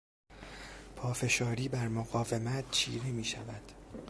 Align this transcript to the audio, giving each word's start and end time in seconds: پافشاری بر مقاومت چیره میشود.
پافشاری 0.95 1.67
بر 1.69 1.87
مقاومت 1.87 2.71
چیره 2.71 3.05
میشود. 3.11 3.71